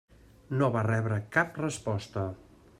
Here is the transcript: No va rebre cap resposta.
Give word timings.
No 0.61 0.69
va 0.77 0.83
rebre 0.87 1.19
cap 1.37 1.61
resposta. 1.65 2.27